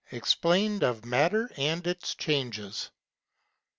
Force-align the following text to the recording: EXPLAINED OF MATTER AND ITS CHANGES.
EXPLAINED 0.11 0.81
OF 0.81 1.05
MATTER 1.05 1.51
AND 1.57 1.85
ITS 1.85 2.15
CHANGES. 2.15 2.89